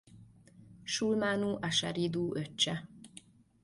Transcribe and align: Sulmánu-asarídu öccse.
Sulmánu-asarídu 0.83 2.35
öccse. 2.35 2.87